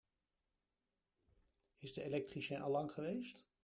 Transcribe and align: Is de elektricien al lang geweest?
Is 1.79 1.93
de 1.93 2.03
elektricien 2.03 2.61
al 2.61 2.71
lang 2.71 2.91
geweest? 2.91 3.45